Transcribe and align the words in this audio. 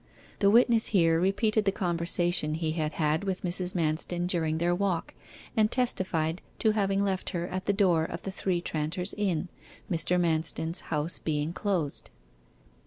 The 0.39 0.49
witness 0.49 0.87
here 0.87 1.19
repeated 1.19 1.65
the 1.65 1.71
conversation 1.71 2.55
he 2.55 2.71
had 2.71 2.93
had 2.93 3.23
with 3.23 3.43
Mrs. 3.43 3.75
Manston 3.75 4.25
during 4.25 4.57
their 4.57 4.73
walk, 4.73 5.13
and 5.55 5.69
testified 5.69 6.41
to 6.57 6.71
having 6.71 7.03
left 7.03 7.29
her 7.37 7.45
at 7.49 7.67
the 7.67 7.71
door 7.71 8.03
of 8.05 8.23
the 8.23 8.31
Three 8.31 8.61
Tranters 8.63 9.13
Inn, 9.15 9.47
Mr. 9.91 10.19
Manston's 10.19 10.79
house 10.89 11.19
being 11.19 11.53
closed. 11.53 12.09